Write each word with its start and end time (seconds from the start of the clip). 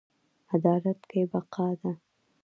عدالت 0.53 0.99
کې 1.09 1.21
بقا 1.31 1.67
ده 1.79 1.91